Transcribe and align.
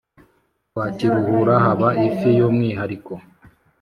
Kwakiruhura 0.71 1.53
haba 1.65 1.89
ifi 2.07 2.29
yumwihariko 2.37 3.13